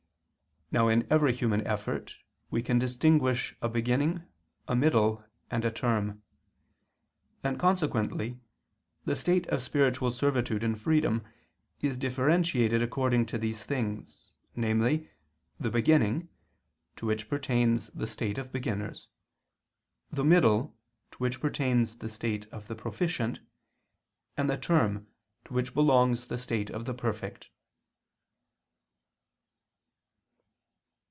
Now 0.73 0.87
in 0.87 1.05
every 1.11 1.33
human 1.35 1.67
effort 1.67 2.15
we 2.49 2.63
can 2.63 2.79
distinguish 2.79 3.53
a 3.61 3.67
beginning, 3.67 4.23
a 4.69 4.73
middle, 4.73 5.21
and 5.49 5.65
a 5.65 5.69
term; 5.69 6.23
and 7.43 7.59
consequently 7.59 8.39
the 9.03 9.17
state 9.17 9.45
of 9.47 9.61
spiritual 9.61 10.11
servitude 10.11 10.63
and 10.63 10.79
freedom 10.79 11.25
is 11.81 11.97
differentiated 11.97 12.81
according 12.81 13.25
to 13.25 13.37
these 13.37 13.65
things, 13.65 14.37
namely, 14.55 15.09
the 15.59 15.69
beginning 15.69 16.29
to 16.95 17.05
which 17.05 17.27
pertains 17.27 17.89
the 17.89 18.07
state 18.07 18.37
of 18.37 18.53
beginners 18.53 19.09
the 20.09 20.23
middle, 20.23 20.73
to 21.11 21.17
which 21.17 21.41
pertains 21.41 21.97
the 21.97 22.07
state 22.09 22.47
of 22.49 22.69
the 22.69 22.75
proficient 22.75 23.41
and 24.37 24.49
the 24.49 24.55
term, 24.57 25.07
to 25.43 25.53
which 25.53 25.73
belongs 25.73 26.27
the 26.27 26.37
state 26.37 26.69
of 26.69 26.85
the 26.85 26.93
perfect. 26.93 27.49